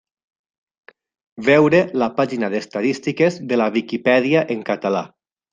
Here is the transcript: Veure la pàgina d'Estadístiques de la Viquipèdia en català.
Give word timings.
Veure 1.49 1.83
la 2.03 2.09
pàgina 2.21 2.49
d'Estadístiques 2.55 3.39
de 3.53 3.63
la 3.63 3.71
Viquipèdia 3.79 4.45
en 4.57 4.69
català. 4.73 5.07